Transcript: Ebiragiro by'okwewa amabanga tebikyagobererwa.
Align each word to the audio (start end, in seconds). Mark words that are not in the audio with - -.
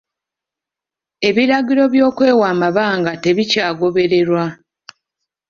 Ebiragiro 1.29 1.83
by'okwewa 1.93 2.45
amabanga 2.53 3.11
tebikyagobererwa. 3.23 4.43